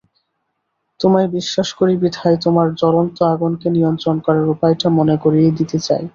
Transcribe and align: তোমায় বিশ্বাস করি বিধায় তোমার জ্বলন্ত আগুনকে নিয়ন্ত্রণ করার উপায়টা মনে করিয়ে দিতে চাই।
তোমায় 0.99 1.29
বিশ্বাস 1.35 1.69
করি 1.79 1.93
বিধায় 2.03 2.37
তোমার 2.45 2.67
জ্বলন্ত 2.79 3.17
আগুনকে 3.33 3.67
নিয়ন্ত্রণ 3.75 4.15
করার 4.25 4.45
উপায়টা 4.53 4.87
মনে 4.97 5.15
করিয়ে 5.23 5.49
দিতে 5.57 5.77
চাই। 5.87 6.03